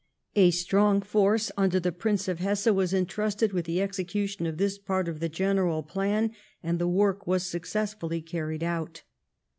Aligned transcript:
A 0.35 0.49
strong 0.49 0.99
force 1.01 1.51
under 1.55 1.79
the 1.79 1.91
Prince 1.91 2.27
of 2.27 2.39
Hesse 2.39 2.65
was 2.65 2.91
entrusted 2.91 3.53
with 3.53 3.65
the 3.65 3.83
execution 3.83 4.47
of 4.47 4.57
this 4.57 4.79
part 4.79 5.07
of 5.07 5.19
the 5.19 5.29
general 5.29 5.83
plan, 5.83 6.31
and 6.63 6.79
the 6.79 6.87
work 6.87 7.27
was 7.27 7.43
successfully 7.43 8.19
carried 8.19 8.63
out. 8.63 9.03